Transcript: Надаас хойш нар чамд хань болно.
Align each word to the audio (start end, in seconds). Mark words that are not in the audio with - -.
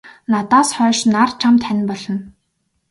Надаас 0.31 0.69
хойш 0.77 0.99
нар 1.13 1.29
чамд 1.39 1.61
хань 1.67 1.83
болно. 1.89 2.17